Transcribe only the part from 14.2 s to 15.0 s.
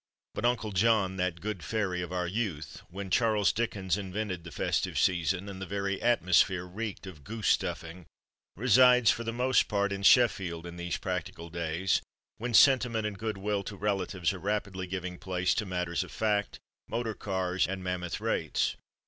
are rapidly